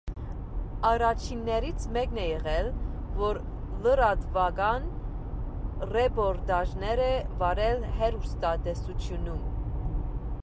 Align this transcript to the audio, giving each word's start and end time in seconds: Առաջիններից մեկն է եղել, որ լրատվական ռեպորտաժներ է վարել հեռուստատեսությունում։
Առաջիններից 0.91 1.83
մեկն 1.97 2.17
է 2.21 2.23
եղել, 2.29 2.69
որ 3.19 3.39
լրատվական 3.83 4.87
ռեպորտաժներ 5.97 7.03
է 7.09 7.11
վարել 7.43 7.85
հեռուստատեսությունում։ 7.99 9.45